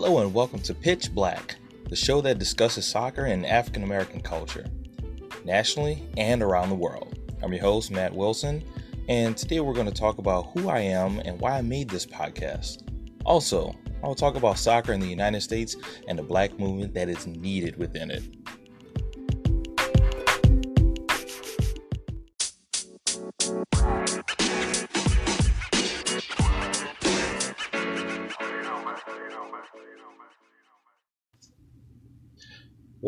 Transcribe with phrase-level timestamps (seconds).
[0.00, 1.56] Hello and welcome to Pitch Black,
[1.88, 4.64] the show that discusses soccer and African American culture,
[5.44, 7.18] nationally and around the world.
[7.42, 8.62] I'm your host, Matt Wilson,
[9.08, 12.06] and today we're going to talk about who I am and why I made this
[12.06, 12.88] podcast.
[13.24, 15.74] Also, I will talk about soccer in the United States
[16.06, 18.22] and the black movement that is needed within it.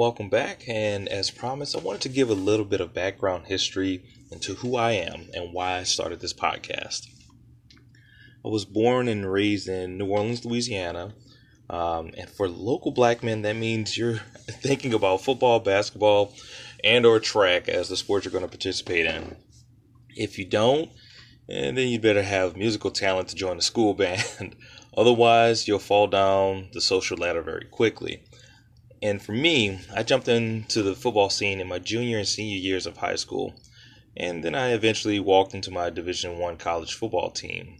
[0.00, 4.02] Welcome back, and as promised, I wanted to give a little bit of background history
[4.30, 7.06] into who I am and why I started this podcast.
[8.42, 11.12] I was born and raised in New Orleans, Louisiana,
[11.68, 14.14] um, and for local black men, that means you're
[14.48, 16.32] thinking about football, basketball,
[16.82, 19.36] and or track as the sport you're going to participate in.
[20.16, 20.90] If you don't,
[21.46, 24.56] and then you better have musical talent to join the school band.
[24.96, 28.22] Otherwise, you'll fall down the social ladder very quickly.
[29.02, 32.86] And for me, I jumped into the football scene in my junior and senior years
[32.86, 33.54] of high school,
[34.16, 37.78] and then I eventually walked into my Division One college football team.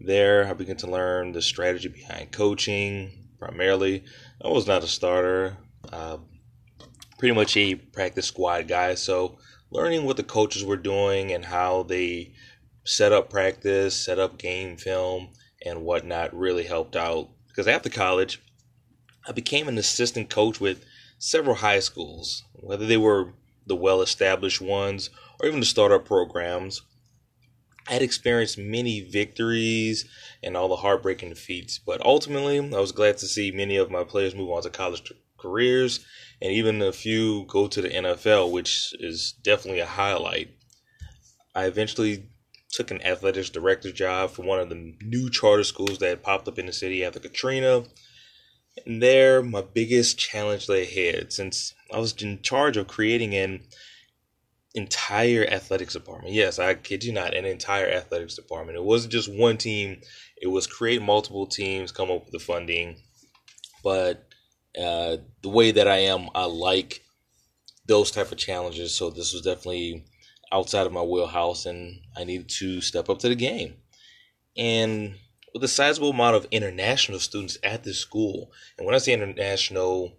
[0.00, 3.28] There, I began to learn the strategy behind coaching.
[3.38, 4.04] Primarily,
[4.42, 5.56] I was not a starter,
[5.92, 6.18] uh,
[7.18, 8.94] pretty much a practice squad guy.
[8.94, 9.38] So,
[9.70, 12.34] learning what the coaches were doing and how they
[12.84, 15.30] set up practice, set up game film,
[15.64, 17.28] and whatnot really helped out.
[17.48, 18.40] Because after college,
[19.26, 20.84] I became an assistant coach with
[21.18, 23.34] several high schools, whether they were
[23.66, 26.82] the well established ones or even the startup programs.
[27.88, 30.04] I had experienced many victories
[30.42, 34.04] and all the heartbreaking defeats, but ultimately, I was glad to see many of my
[34.04, 36.04] players move on to college careers
[36.40, 40.50] and even a few go to the NFL, which is definitely a highlight.
[41.54, 42.28] I eventually
[42.70, 46.58] took an athletics director job for one of the new charter schools that popped up
[46.58, 47.84] in the city after Katrina
[48.86, 53.62] and there, my biggest challenge lay ahead since I was in charge of creating an
[54.74, 56.34] entire athletics department.
[56.34, 58.78] Yes, I kid you not, an entire athletics department.
[58.78, 60.00] It wasn't just one team,
[60.40, 62.96] it was create multiple teams, come up with the funding.
[63.82, 64.24] But
[64.78, 67.02] uh, the way that I am, I like
[67.86, 68.94] those type of challenges.
[68.94, 70.04] So this was definitely
[70.52, 73.74] outside of my wheelhouse, and I needed to step up to the game.
[74.56, 75.16] And
[75.52, 78.52] with a sizable amount of international students at this school.
[78.76, 80.12] And when I say international,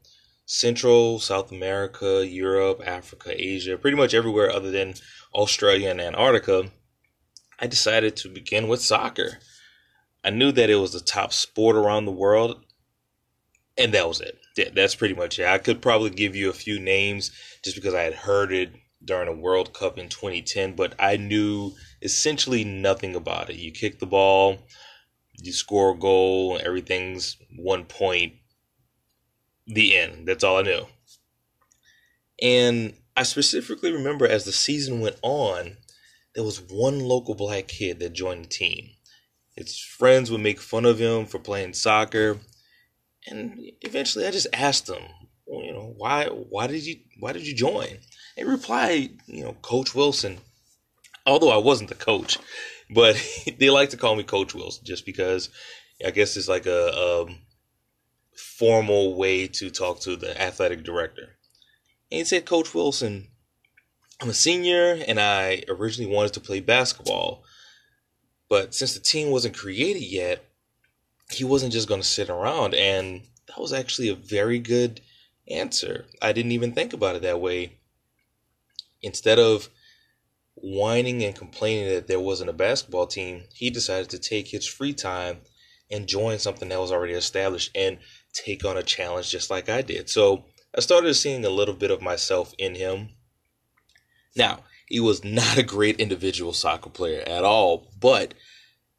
[0.46, 4.96] Central, South America, Europe, Africa, Asia, pretty much everywhere other than
[5.34, 6.72] Australia and Antarctica,
[7.60, 9.40] I decided to begin with soccer.
[10.24, 12.66] I knew that it was the top sport around the world,
[13.78, 14.38] and that was it.
[14.58, 15.46] Yeah, that's pretty much it.
[15.46, 17.32] I could probably give you a few names
[17.64, 18.72] just because I had heard it
[19.04, 23.56] during a World Cup in 2010, but I knew essentially nothing about it.
[23.56, 24.60] You kick the ball,
[25.42, 28.34] you score a goal, everything's one point,
[29.68, 30.28] the end.
[30.28, 30.86] That's all I knew.
[32.42, 35.78] And I specifically remember as the season went on,
[36.34, 38.92] there was one local black kid that joined the team.
[39.56, 42.40] His friends would make fun of him for playing soccer,
[43.28, 45.04] and eventually I just asked him,
[45.46, 48.00] well, you know, why why did you why did you join?
[48.38, 50.38] And replied, you know, Coach Wilson.
[51.26, 52.40] Although I wasn't the coach,
[52.92, 53.16] but
[53.58, 55.50] they like to call me Coach Wilson just because
[56.06, 57.26] I guess it's like a, a
[58.36, 61.38] formal way to talk to the athletic director.
[62.12, 63.28] And he said, Coach Wilson,
[64.22, 67.44] I'm a senior and I originally wanted to play basketball.
[68.50, 70.46] But since the team wasn't created yet,
[71.30, 72.74] he wasn't just going to sit around.
[72.74, 75.02] And that was actually a very good
[75.50, 76.06] answer.
[76.22, 77.78] I didn't even think about it that way.
[79.02, 79.70] Instead of
[80.56, 84.94] whining and complaining that there wasn't a basketball team, he decided to take his free
[84.94, 85.42] time
[85.90, 87.98] and join something that was already established and
[88.34, 90.10] take on a challenge just like I did.
[90.10, 90.46] So
[90.76, 93.10] I started seeing a little bit of myself in him.
[94.36, 98.34] Now, he was not a great individual soccer player at all, but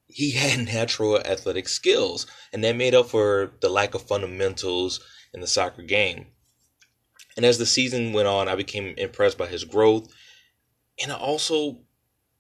[0.07, 5.01] he had natural athletic skills, and that made up for the lack of fundamentals
[5.33, 6.27] in the soccer game.
[7.37, 10.13] And as the season went on, I became impressed by his growth
[11.01, 11.81] and I also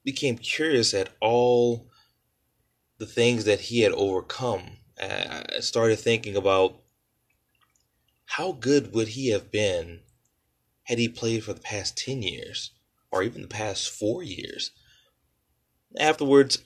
[0.04, 1.88] became curious at all
[2.98, 4.78] the things that he had overcome.
[5.00, 6.80] I started thinking about
[8.26, 10.00] how good would he have been
[10.84, 12.70] had he played for the past 10 years
[13.10, 14.70] or even the past four years.
[15.98, 16.58] Afterwards,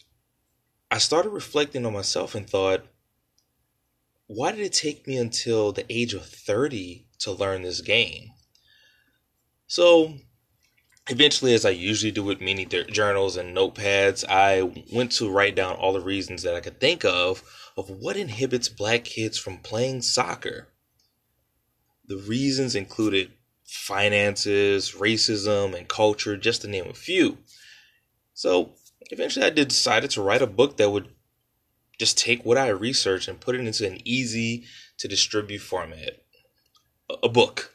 [0.91, 2.87] I started reflecting on myself and thought,
[4.27, 8.31] why did it take me until the age of 30 to learn this game?
[9.67, 10.19] So
[11.09, 14.63] eventually, as I usually do with many journals and notepads, I
[14.93, 17.43] went to write down all the reasons that I could think of
[17.77, 20.69] of what inhibits black kids from playing soccer.
[22.07, 23.33] The reasons included
[23.65, 27.39] finances, racism, and culture, just to name a few.
[28.33, 28.75] So
[29.11, 31.09] eventually I did decided to write a book that would
[31.99, 34.65] just take what I researched and put it into an easy
[34.99, 36.23] to distribute format.
[37.23, 37.75] A book.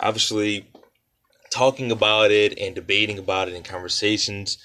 [0.00, 0.68] Obviously,
[1.56, 4.58] talking about it and debating about it in conversations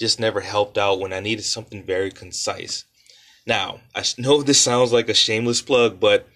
[0.00, 2.84] just never helped out when I needed something very concise.
[3.46, 6.26] Now, I know this sounds like a shameless plug, but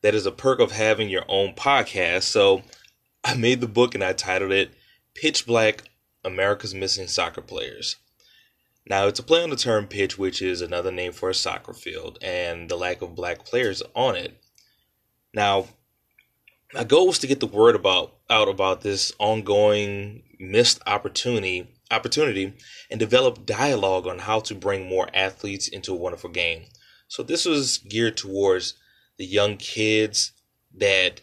[0.00, 2.22] that is a perk of having your own podcast.
[2.22, 2.62] So
[3.22, 4.72] I made the book and I titled it
[5.14, 5.82] Pitch Black
[6.24, 7.96] America's Missing Soccer Players.
[8.88, 11.74] Now, it's a play on the term pitch, which is another name for a soccer
[11.74, 14.40] field, and the lack of black players on it.
[15.34, 15.66] Now,
[16.72, 22.54] my goal was to get the word about out about this ongoing missed opportunity opportunity
[22.90, 26.64] and develop dialogue on how to bring more athletes into a wonderful game.
[27.08, 28.74] So this was geared towards
[29.16, 30.32] the young kids
[30.76, 31.22] that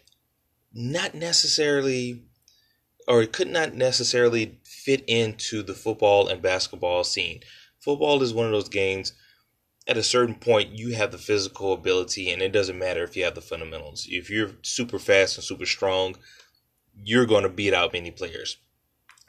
[0.74, 2.24] not necessarily
[3.08, 7.42] or could not necessarily fit into the football and basketball scene.
[7.80, 9.14] Football is one of those games
[9.88, 13.24] at a certain point you have the physical ability and it doesn't matter if you
[13.24, 14.08] have the fundamentals.
[14.10, 16.16] If you're super fast and super strong,
[17.04, 18.58] you're going to beat out many players.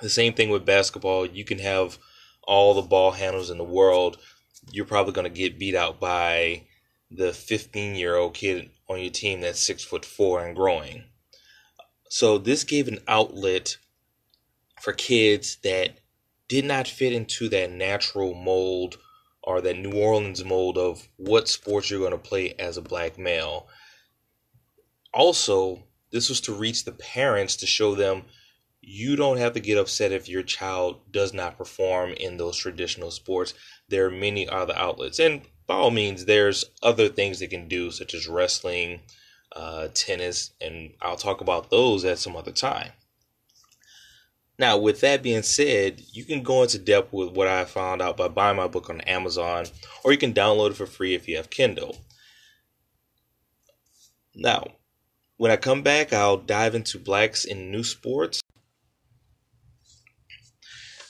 [0.00, 1.26] The same thing with basketball.
[1.26, 1.98] You can have
[2.42, 4.18] all the ball handles in the world.
[4.70, 6.66] You're probably going to get beat out by
[7.10, 11.04] the 15 year old kid on your team that's six foot four and growing.
[12.08, 13.76] So this gave an outlet
[14.80, 15.98] for kids that
[16.48, 18.98] did not fit into that natural mold
[19.42, 23.18] or that New Orleans mold of what sports you're going to play as a black
[23.18, 23.68] male.
[25.14, 28.24] Also, this was to reach the parents to show them
[28.88, 33.10] you don't have to get upset if your child does not perform in those traditional
[33.10, 33.52] sports.
[33.88, 35.18] There are many other outlets.
[35.18, 39.00] And by all means, there's other things they can do, such as wrestling,
[39.56, 42.92] uh, tennis, and I'll talk about those at some other time.
[44.56, 48.16] Now, with that being said, you can go into depth with what I found out
[48.16, 49.66] by buying my book on Amazon,
[50.04, 51.96] or you can download it for free if you have Kindle.
[54.32, 54.75] Now,
[55.36, 58.40] when I come back, I'll dive into blacks in new sports.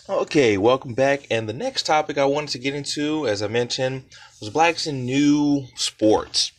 [0.09, 1.27] Okay, welcome back.
[1.31, 4.05] And the next topic I wanted to get into, as I mentioned,
[4.41, 6.53] was blacks in new sports.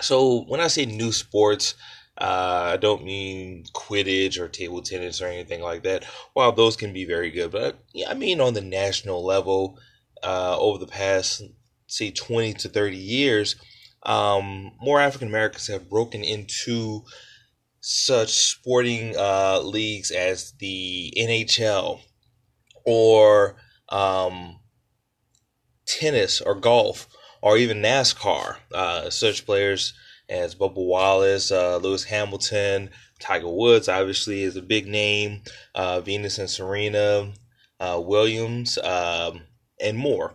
[0.00, 1.74] So, when I say new sports,
[2.18, 6.04] uh, I don't mean Quidditch or table tennis or anything like that.
[6.32, 9.78] While those can be very good, but yeah, I mean on the national level,
[10.22, 11.42] uh, over the past
[11.86, 13.56] say 20 to 30 years,
[14.04, 17.04] um, more African Americans have broken into
[17.80, 22.00] such sporting uh, leagues as the NHL
[22.84, 23.56] or
[23.88, 24.58] um,
[25.86, 27.08] tennis or golf
[27.42, 28.56] or even NASCAR.
[28.72, 29.92] Uh, such players
[30.28, 32.90] as Bubba Wallace, uh, Lewis Hamilton,
[33.20, 35.42] Tiger Woods, obviously, is a big name,
[35.74, 37.32] uh, Venus and Serena,
[37.80, 39.42] uh, Williams, um,
[39.80, 40.34] and more.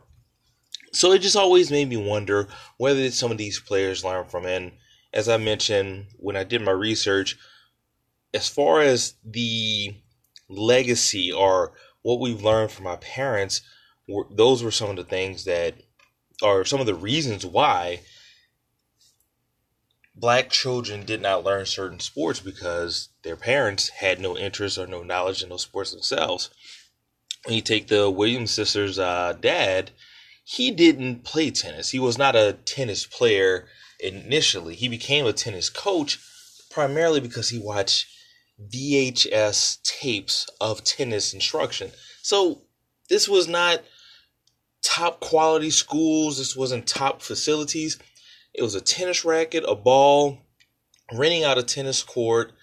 [0.92, 2.48] So it just always made me wonder
[2.78, 4.46] whether some of these players learn from.
[4.46, 4.74] And
[5.14, 7.38] as I mentioned when I did my research,
[8.34, 9.96] as far as the
[10.48, 13.62] legacy or what we've learned from our parents,
[14.32, 15.76] those were some of the things that
[16.42, 18.00] are some of the reasons why
[20.16, 25.04] black children did not learn certain sports because their parents had no interest or no
[25.04, 26.50] knowledge in those sports themselves.
[27.46, 29.92] When you take the Williams sisters' uh, dad,
[30.52, 31.92] he didn't play tennis.
[31.92, 33.68] He was not a tennis player
[34.00, 34.74] initially.
[34.74, 36.18] He became a tennis coach
[36.72, 38.08] primarily because he watched
[38.74, 41.92] VHS tapes of tennis instruction.
[42.24, 42.64] So
[43.10, 43.84] this was not
[44.82, 46.40] top quality schools.
[46.40, 48.00] This wasn't top facilities.
[48.52, 50.40] It was a tennis racket, a ball,
[51.14, 52.54] renting out a tennis court,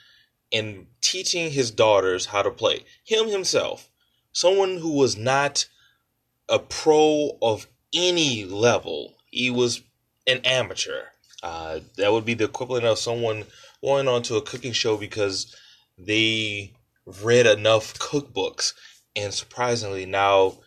[0.53, 2.85] and teaching his daughters how to play.
[3.05, 3.89] Him himself,
[4.33, 5.69] someone who was not
[6.49, 9.83] a pro of any level, he was
[10.27, 11.05] an amateur.
[11.43, 13.45] Uh, that would be the equivalent of someone
[13.83, 15.55] going onto a cooking show because
[15.99, 16.73] they
[17.23, 18.73] read enough cookbooks.
[19.15, 20.59] And surprisingly, now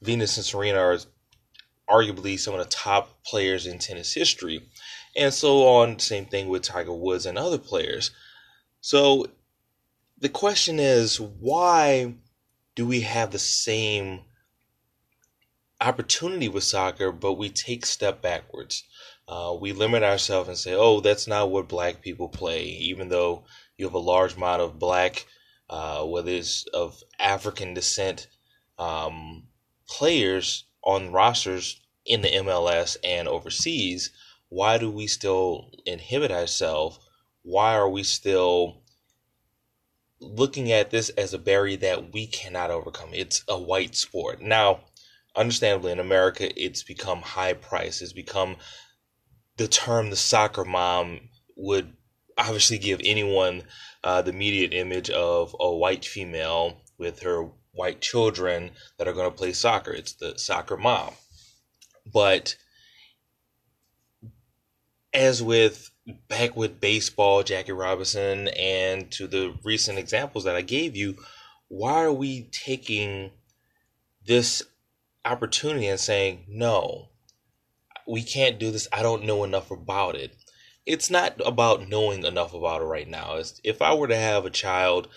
[0.00, 0.98] Venus and Serena are
[1.88, 4.62] arguably some of the top players in tennis history.
[5.16, 8.10] And so on, same thing with Tiger Woods and other players.
[8.80, 9.26] So
[10.18, 12.14] the question is why
[12.74, 14.20] do we have the same
[15.80, 18.84] opportunity with soccer, but we take step backwards?
[19.26, 23.44] Uh, we limit ourselves and say, oh, that's not what black people play, even though
[23.76, 25.26] you have a large amount of black
[25.70, 28.28] uh, whether it's of African descent
[28.78, 29.44] um,
[29.86, 34.10] players on rosters in the MLS and overseas,
[34.48, 36.98] why do we still inhibit ourselves?
[37.42, 38.82] Why are we still
[40.20, 43.10] looking at this as a barrier that we cannot overcome?
[43.12, 44.40] It's a white sport.
[44.40, 44.80] Now,
[45.38, 48.02] understandably, in America, it's become high price.
[48.02, 48.56] It's become
[49.56, 51.20] the term the soccer mom
[51.56, 51.92] would
[52.36, 53.62] obviously give anyone
[54.04, 59.30] uh, the immediate image of a white female with her white children that are going
[59.30, 59.92] to play soccer.
[59.92, 61.14] It's the soccer mom.
[62.12, 62.56] But
[65.12, 65.90] as with
[66.28, 71.16] back with baseball, Jackie Robinson, and to the recent examples that I gave you,
[71.68, 73.30] why are we taking
[74.26, 74.62] this
[75.28, 77.08] opportunity and saying, no,
[78.06, 78.88] we can't do this.
[78.92, 80.34] I don't know enough about it.
[80.86, 83.34] It's not about knowing enough about it right now.
[83.36, 85.08] It's, if I were to have a child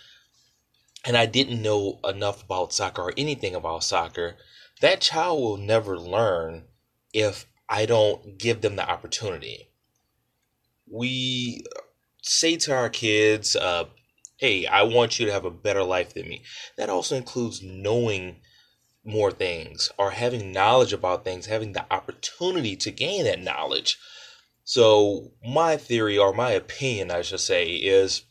[1.05, 4.35] and I didn't know enough about soccer or anything about soccer,
[4.81, 6.65] that child will never learn
[7.13, 9.69] if I don't give them the opportunity.
[10.89, 11.63] We
[12.21, 13.85] say to our kids, uh,
[14.37, 16.43] hey, I want you to have a better life than me.
[16.77, 18.41] That also includes knowing
[19.03, 23.97] more things or having knowledge about things, having the opportunity to gain that knowledge.
[24.63, 28.23] So, my theory or my opinion, I should say, is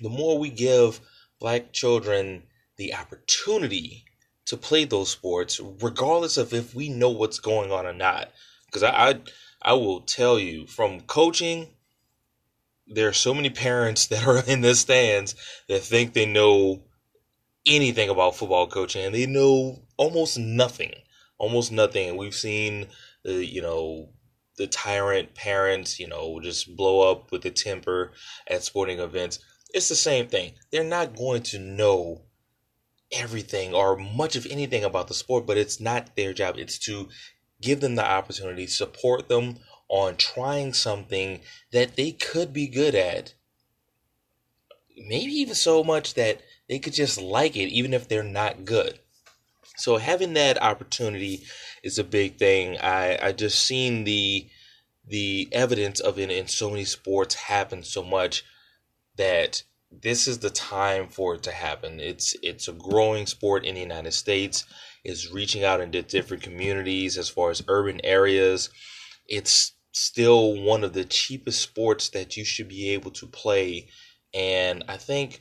[0.00, 1.00] the more we give
[1.38, 2.44] black children
[2.76, 4.04] the opportunity
[4.46, 8.30] to play those sports, regardless of if we know what's going on or not.
[8.66, 9.20] Because I, I,
[9.62, 11.68] I will tell you from coaching,
[12.86, 15.34] there are so many parents that are in the stands
[15.68, 16.82] that think they know
[17.66, 20.92] anything about football coaching and they know almost nothing,
[21.38, 22.16] almost nothing.
[22.16, 22.88] We've seen
[23.24, 24.10] the, you know,
[24.56, 28.12] the tyrant parents, you know, just blow up with the temper
[28.48, 29.38] at sporting events.
[29.72, 30.52] It's the same thing.
[30.70, 32.22] They're not going to know
[33.12, 36.56] everything or much of anything about the sport, but it's not their job.
[36.58, 37.08] It's to
[37.60, 41.40] give them the opportunity, support them on trying something
[41.72, 43.34] that they could be good at.
[44.96, 46.40] Maybe even so much that
[46.72, 48.98] they could just like it, even if they're not good.
[49.76, 51.42] So having that opportunity
[51.82, 52.78] is a big thing.
[52.78, 54.48] I I just seen the
[55.06, 58.42] the evidence of it in so many sports happen so much
[59.18, 62.00] that this is the time for it to happen.
[62.00, 64.64] It's it's a growing sport in the United States.
[65.04, 68.70] It's reaching out into different communities as far as urban areas.
[69.28, 73.90] It's still one of the cheapest sports that you should be able to play.
[74.32, 75.40] And I think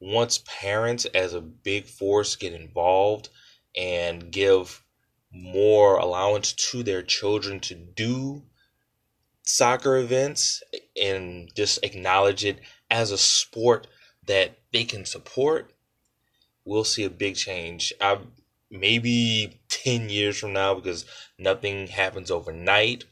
[0.00, 3.28] once parents as a big force get involved
[3.76, 4.82] and give
[5.32, 8.42] more allowance to their children to do
[9.42, 10.62] soccer events
[11.00, 13.86] and just acknowledge it as a sport
[14.26, 15.72] that they can support,
[16.64, 17.92] we'll see a big change.
[18.00, 18.18] I
[18.70, 21.04] maybe 10 years from now because
[21.38, 23.04] nothing happens overnight,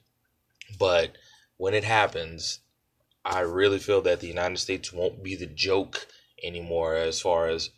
[0.79, 1.17] but
[1.57, 2.61] when it happens,
[3.25, 6.07] I really feel that the United States won't be the joke
[6.43, 7.71] anymore as far as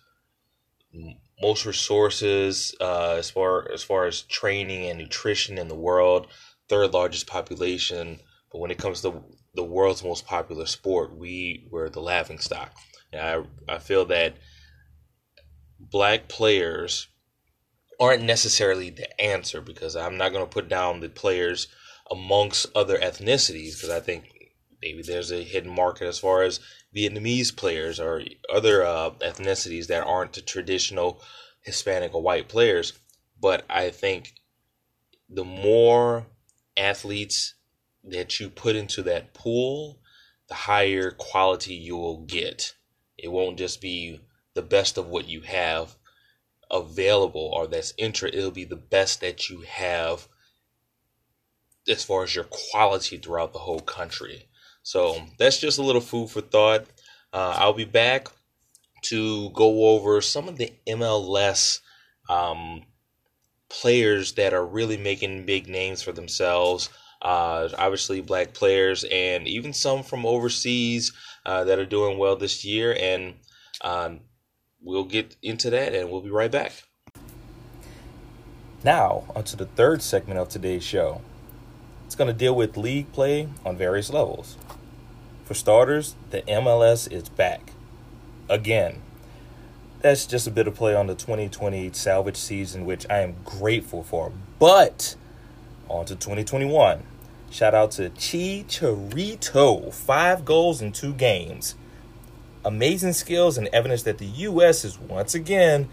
[1.41, 6.27] most resources uh, as far as far as training and nutrition in the world,
[6.69, 8.21] third largest population.
[8.53, 9.23] But when it comes to
[9.55, 12.75] the world's most popular sport, we were the laughing stock.
[13.13, 14.35] And I I feel that
[15.79, 17.09] black players
[17.99, 21.69] aren't necessarily the answer because I'm not going to put down the players
[22.11, 24.25] amongst other ethnicities because I think
[24.83, 26.61] maybe there's a hidden market as far as
[26.95, 31.23] Vietnamese players or other uh, ethnicities that aren't the traditional
[31.61, 32.93] Hispanic or white players.
[33.41, 34.35] But I think
[35.29, 36.27] the more
[36.77, 37.55] athletes
[38.05, 40.01] that you put into that pool,
[40.49, 42.75] the higher quality you will get.
[43.17, 44.21] It won't just be
[44.55, 45.97] the best of what you have
[46.71, 50.29] available or that's intra it'll be the best that you have
[51.89, 54.49] as far as your quality throughout the whole country
[54.91, 56.85] so that's just a little food for thought.
[57.33, 58.27] Uh, I'll be back
[59.03, 61.79] to go over some of the MLS
[62.29, 62.83] um,
[63.69, 66.91] players that are really making big names for themselves.
[67.23, 71.13] Uh, obviously, black players, and even some from overseas
[71.47, 72.97] uh, that are doing well this year.
[72.99, 73.35] And
[73.83, 74.23] um,
[74.83, 76.73] we'll get into that, and we'll be right back.
[78.83, 81.21] Now, onto the third segment of today's show.
[82.07, 84.57] It's going to deal with league play on various levels.
[85.51, 87.73] For starters, the MLS is back.
[88.49, 89.03] Again.
[89.99, 94.05] That's just a bit of play on the 2020 salvage season, which I am grateful
[94.05, 94.31] for.
[94.61, 95.17] But
[95.89, 97.03] on to 2021.
[97.51, 99.93] Shout out to Chicharito.
[99.93, 101.75] Five goals in two games.
[102.65, 105.89] amazing skills and evidence that the US is once again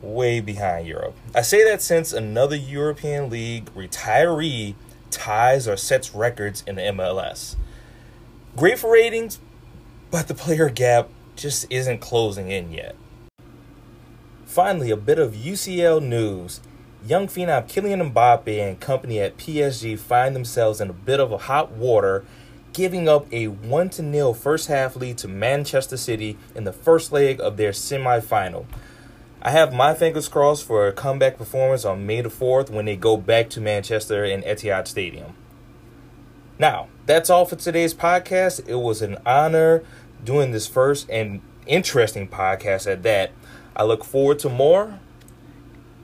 [0.00, 1.14] way behind Europe.
[1.36, 4.74] I say that since another European League retiree
[5.12, 7.54] ties or sets records in the MLS.
[8.54, 9.40] Great for ratings,
[10.10, 12.94] but the player gap just isn't closing in yet.
[14.44, 16.60] Finally, a bit of UCL news.
[17.06, 21.38] Young phenom Kylian Mbappe and company at PSG find themselves in a bit of a
[21.38, 22.26] hot water,
[22.74, 27.40] giving up a 1 0 first half lead to Manchester City in the first leg
[27.40, 28.66] of their semi final.
[29.40, 32.96] I have my fingers crossed for a comeback performance on May the 4th when they
[32.96, 35.34] go back to Manchester in Etihad Stadium.
[36.58, 38.68] Now, that's all for today's podcast.
[38.68, 39.82] It was an honor
[40.22, 43.32] doing this first and interesting podcast at that.
[43.74, 45.00] I look forward to more.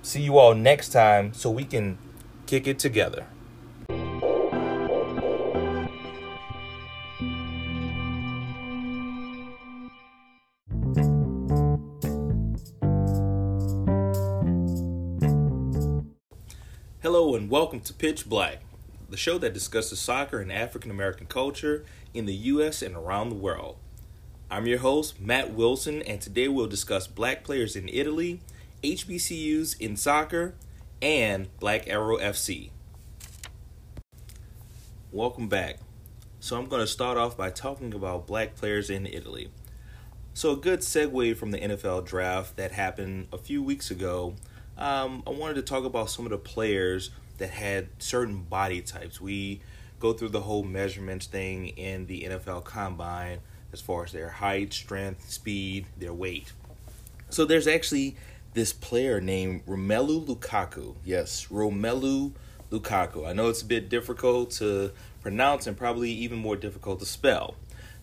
[0.02, 1.98] See you all next time so we can
[2.46, 3.26] kick it together.
[17.00, 18.60] Hello and welcome to Pitch Black,
[19.08, 22.82] the show that discusses soccer and African American culture in the U.S.
[22.82, 23.76] and around the world.
[24.50, 28.40] I'm your host, Matt Wilson, and today we'll discuss black players in Italy,
[28.82, 30.54] HBCUs in soccer,
[31.00, 32.70] and Black Arrow FC.
[35.10, 35.78] Welcome back.
[36.40, 39.50] So, I'm going to start off by talking about black players in Italy.
[40.34, 44.34] So, a good segue from the NFL draft that happened a few weeks ago
[44.78, 49.20] um, I wanted to talk about some of the players that had certain body types.
[49.20, 49.60] We
[50.00, 53.38] go through the whole measurements thing in the NFL combine
[53.72, 56.52] as far as their height, strength, speed, their weight.
[57.30, 58.16] So there's actually
[58.54, 60.94] this player named Romelu Lukaku.
[61.04, 62.32] Yes, Romelu
[62.70, 63.26] Lukaku.
[63.26, 67.56] I know it's a bit difficult to pronounce and probably even more difficult to spell,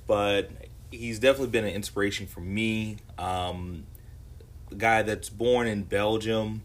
[0.05, 0.51] but
[0.91, 2.97] he's definitely been an inspiration for me.
[3.17, 3.85] Um,
[4.77, 6.61] guy that's born in Belgium,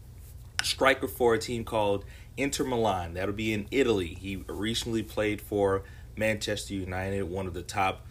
[0.63, 2.05] striker for a team called
[2.37, 3.13] Inter Milan.
[3.13, 4.17] That'll be in Italy.
[4.19, 5.83] He recently played for
[6.15, 8.05] Manchester United, one of the top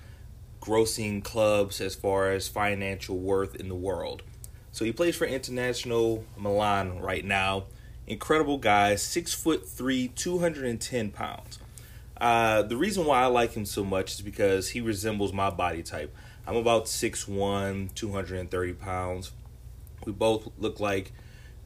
[0.61, 4.23] grossing clubs as far as financial worth in the world.
[4.73, 7.65] So he plays for International Milan right now.
[8.07, 11.59] Incredible guy, six foot three, 210 pounds.
[12.21, 15.83] Uh, the reason why I like him so much is because he resembles my body
[15.83, 16.15] type.
[16.47, 19.33] I'm about 6'1, 230 pounds.
[20.05, 21.13] We both look like,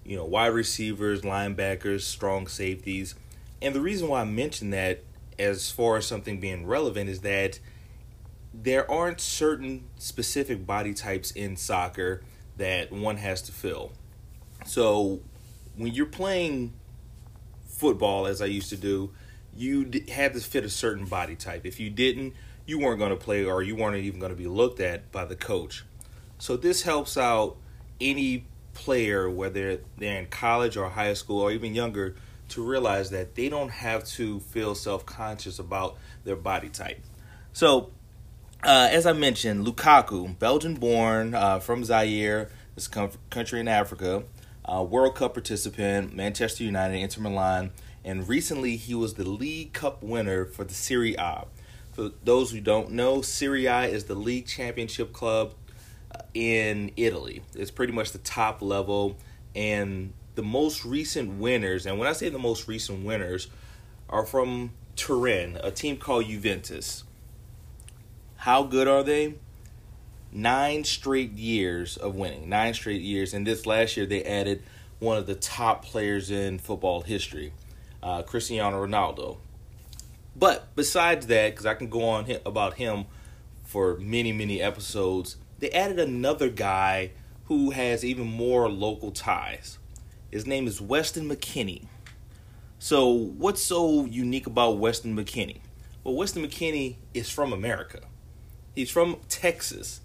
[0.05, 3.15] you know, wide receivers, linebackers, strong safeties.
[3.63, 5.03] And the reason why I mention that
[5.39, 7.59] as far as something being relevant is that
[8.53, 12.23] there aren't certain specific body types in soccer
[12.57, 13.93] that one has to fill.
[14.65, 15.21] So
[15.77, 16.73] when you're playing
[17.67, 19.11] football, as I used to do,
[19.57, 21.67] you had to fit a certain body type.
[21.67, 22.35] If you didn't,
[22.67, 25.25] you weren't going to play or you weren't even going to be looked at by
[25.25, 25.85] the coach.
[26.39, 27.57] So this helps out
[28.01, 32.17] any player, whether they're in college or high school or even younger,
[32.51, 37.01] to realize that they don't have to feel self conscious about their body type.
[37.53, 37.91] So,
[38.63, 44.25] uh, as I mentioned, Lukaku, Belgian born uh, from Zaire, this country in Africa,
[44.65, 47.73] uh, World Cup participant, Manchester United, Inter Milan,
[48.05, 51.47] and recently he was the League Cup winner for the Serie A.
[51.93, 55.55] For those who don't know, Serie A is the league championship club
[56.35, 57.43] in Italy.
[57.55, 59.17] It's pretty much the top level.
[59.55, 63.49] And the most recent winners, and when I say the most recent winners,
[64.09, 67.05] are from Turin, a team called Juventus.
[68.37, 69.35] How good are they?
[70.33, 72.49] Nine straight years of winning.
[72.49, 73.33] Nine straight years.
[73.33, 74.63] And this last year, they added
[74.99, 77.53] one of the top players in football history,
[78.03, 79.39] uh, Cristiano Ronaldo.
[80.37, 83.07] But besides that, because I can go on about him
[83.63, 87.13] for many, many episodes, they added another guy
[87.47, 89.79] who has even more local ties.
[90.31, 91.87] His name is Weston McKennie.
[92.79, 95.61] So, what's so unique about Weston McKennie?
[96.03, 98.01] Well, Weston McKennie is from America.
[98.75, 100.03] He's from Texas.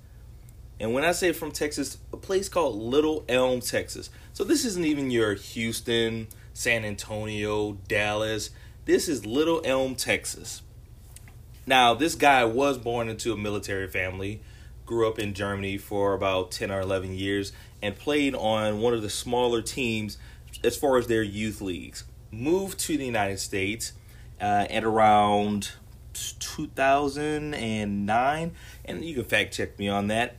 [0.80, 4.10] And when I say from Texas, a place called Little Elm, Texas.
[4.32, 8.52] So this isn't even your Houston, San Antonio, Dallas.
[8.86, 10.62] This is Little Elm, Texas.
[11.67, 14.39] Now, this guy was born into a military family
[14.89, 19.04] grew up in Germany for about 10 or 11 years and played on one of
[19.04, 20.17] the smaller teams
[20.63, 22.06] as far as their youth leagues.
[22.32, 23.93] Moved to the United States
[24.41, 25.73] uh, at around
[26.13, 28.52] 2009,
[28.86, 30.38] and you can fact check me on that.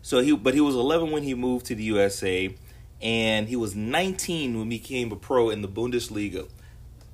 [0.00, 2.54] So he, but he was 11 when he moved to the USA,
[3.02, 6.48] and he was 19 when he became a pro in the Bundesliga.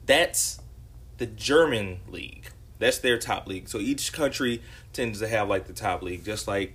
[0.07, 0.61] That's
[1.17, 2.53] the German league.
[2.79, 3.69] That's their top league.
[3.69, 4.63] So each country
[4.93, 6.75] tends to have like the top league, just like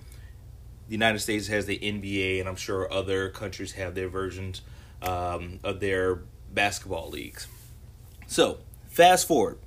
[0.88, 4.62] the United States has the NBA, and I'm sure other countries have their versions
[5.02, 6.20] um, of their
[6.54, 7.48] basketball leagues.
[8.28, 9.60] So, fast forward.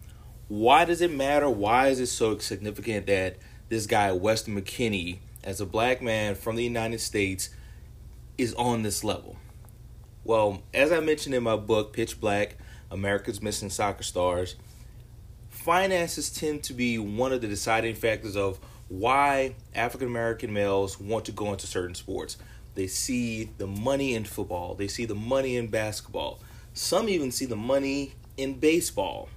[0.49, 1.51] Why does it matter?
[1.51, 3.37] Why is it so significant that
[3.69, 7.51] this guy, Weston McKennie, as a black man from the United States,
[8.39, 9.37] is on this level?
[10.23, 12.57] Well, as I mentioned in my book, Pitch Black
[12.91, 14.57] America's Missing Soccer Stars,
[15.67, 21.25] finances tend to be one of the deciding factors of why African American males want
[21.25, 22.37] to go into certain sports.
[22.77, 26.39] They see the money in football, they see the money in basketball.
[26.73, 29.29] Some even see the money in baseball.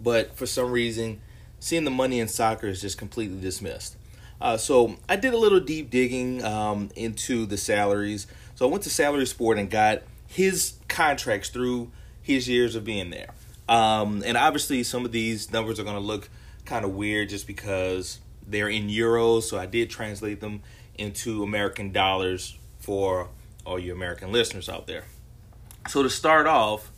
[0.00, 1.20] But for some reason,
[1.60, 3.96] seeing the money in soccer is just completely dismissed.
[4.40, 8.26] Uh, so I did a little deep digging um, into the salaries.
[8.56, 13.10] So I went to Salary Sport and got his contracts through his years of being
[13.10, 13.28] there.
[13.68, 16.28] Um, and obviously, some of these numbers are going to look
[16.64, 19.44] kind of weird just because they're in euros.
[19.44, 20.62] So I did translate them
[20.96, 23.28] into American dollars for
[23.64, 25.04] all you American listeners out there.
[25.88, 26.90] So to start off,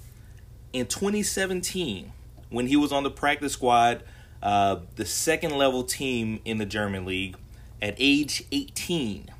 [0.72, 2.12] in 2017,
[2.50, 4.02] when he was on the practice squad,
[4.42, 7.36] uh, the second level team in the German league,
[7.80, 9.30] at age 18,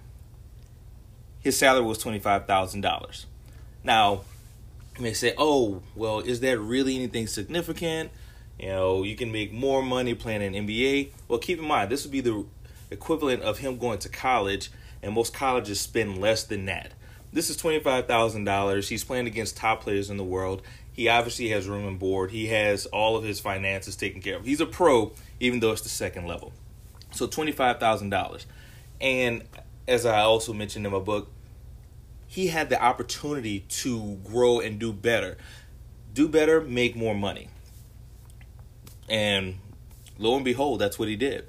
[1.40, 3.26] his salary was $25,000.
[3.84, 4.22] Now,
[4.96, 8.10] you may say, oh, well, is that really anything significant?
[8.58, 11.12] You know, you can make more money playing in NBA.
[11.28, 12.46] Well, keep in mind, this would be the
[12.90, 14.70] equivalent of him going to college,
[15.02, 16.92] and most colleges spend less than that.
[17.32, 18.88] This is $25,000.
[18.88, 20.62] He's playing against top players in the world.
[20.92, 22.30] He obviously has room and board.
[22.30, 24.46] He has all of his finances taken care of.
[24.46, 26.54] He's a pro, even though it's the second level.
[27.10, 28.46] So $25,000.
[29.02, 29.42] And
[29.86, 31.30] as I also mentioned in my book,
[32.36, 35.38] he had the opportunity to grow and do better.
[36.12, 37.48] Do better, make more money.
[39.08, 39.54] And
[40.18, 41.46] lo and behold, that's what he did.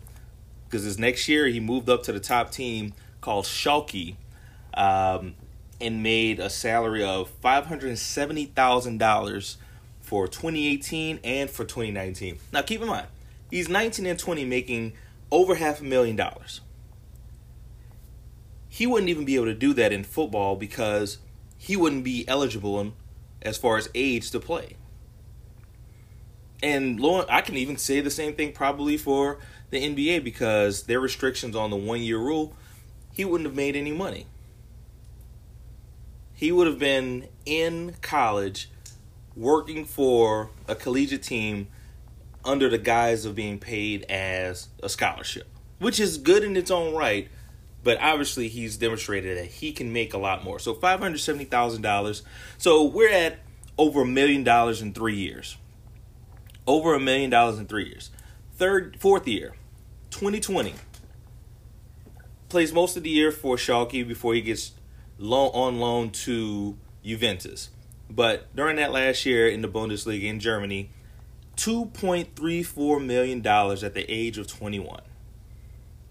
[0.64, 4.16] Because his next year, he moved up to the top team called Schalke
[4.76, 5.36] um,
[5.82, 9.56] and made a salary of $570,000
[10.00, 12.40] for 2018 and for 2019.
[12.54, 13.08] Now, keep in mind,
[13.52, 14.94] he's 19 and 20 making
[15.32, 16.62] over half a million dollars
[18.78, 21.18] he wouldn't even be able to do that in football because
[21.58, 22.94] he wouldn't be eligible
[23.42, 24.76] as far as age to play.
[26.62, 29.40] And I can even say the same thing probably for
[29.72, 32.54] the NBA because their restrictions on the one year rule,
[33.12, 34.28] he wouldn't have made any money.
[36.36, 38.70] He would have been in college
[39.36, 41.68] working for a collegiate team
[42.46, 45.48] under the guise of being paid as a scholarship,
[45.80, 47.28] which is good in its own right
[47.84, 50.60] but obviously he's demonstrated that he can make a lot more.
[50.60, 52.24] So five hundred seventy thousand dollars.
[52.58, 53.40] So we're at
[53.78, 55.58] over a million dollars in three years.
[56.66, 58.10] Over a million dollars in three years.
[58.56, 59.54] Third, fourth year,
[60.10, 60.74] 2020.
[62.50, 64.72] Plays most of the year for Schalke before he gets
[65.18, 67.70] loan on loan to Juventus.
[68.10, 70.90] But during that last year in the Bundesliga in Germany,
[71.58, 75.02] $2.34 million at the age of 21.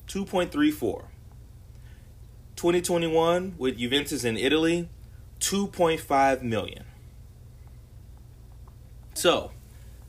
[0.08, 1.04] 2.34.
[2.56, 4.88] 2021 with Juventus in Italy,
[5.40, 6.84] 2.5 million.
[9.14, 9.52] So,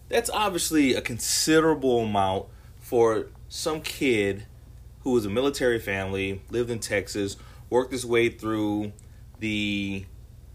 [0.10, 2.46] that's obviously a considerable amount
[2.80, 4.46] for some kid
[5.02, 7.38] who was a military family, lived in Texas,
[7.70, 8.94] worked his way through
[9.40, 10.06] the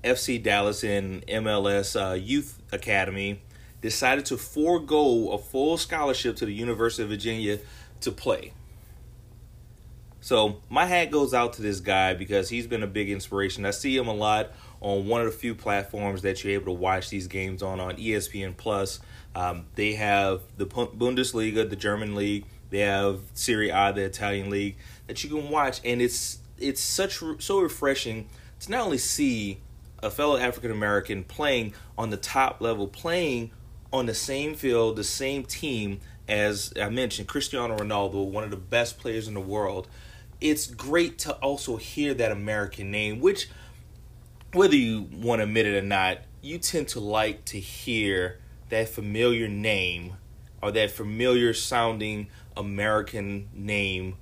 [0.03, 3.43] FC Dallas and MLS uh, Youth Academy,
[3.81, 7.59] decided to forego a full scholarship to the University of Virginia
[8.01, 8.53] to play.
[10.23, 13.67] So my hat goes out to this guy because he's been a big inspiration.
[13.67, 16.81] I see him a lot on one of the few platforms that you're able to
[16.81, 19.01] watch these games on on ESPN Plus.
[19.35, 22.47] Um, they have the Bundesliga, the German league.
[22.71, 24.77] They have Serie A, the Italian league
[25.09, 28.29] that you can watch, and it's it's such so refreshing
[28.61, 29.59] to not only see
[30.05, 33.51] a fellow African American playing on the top level, playing
[33.93, 38.57] on the same field, the same team as I mentioned, Cristiano Ronaldo, one of the
[38.57, 39.89] best players in the world
[40.43, 43.49] it's great to also hear that American name, which,
[44.53, 48.89] whether you want to admit it or not, you tend to like to hear that
[48.89, 50.15] familiar name
[50.61, 52.27] or that familiar sounding
[52.57, 54.17] American name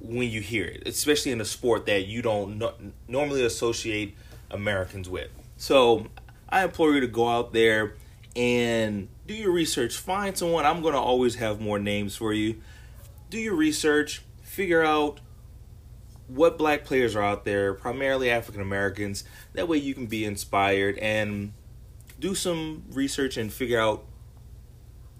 [0.00, 2.74] when you hear it, especially in a sport that you don't no-
[3.06, 4.16] normally associate
[4.50, 5.30] Americans with.
[5.56, 6.06] So
[6.48, 7.96] I implore you to go out there
[8.34, 9.96] and do your research.
[9.96, 10.64] Find someone.
[10.64, 12.60] I'm going to always have more names for you.
[13.30, 14.22] Do your research.
[14.42, 15.20] Figure out
[16.26, 19.24] what black players are out there, primarily African Americans.
[19.52, 21.52] That way you can be inspired and
[22.18, 24.04] do some research and figure out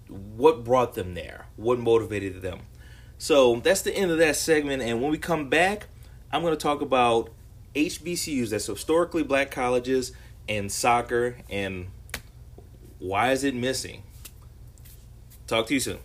[0.07, 2.61] what brought them there, what motivated them.
[3.17, 4.81] So that's the end of that segment.
[4.81, 5.87] And when we come back,
[6.31, 7.29] I'm going to talk about
[7.75, 10.11] HBCUs, that's historically black colleges,
[10.47, 11.87] and soccer, and
[12.99, 14.03] why is it missing?
[15.47, 15.99] Talk to you soon.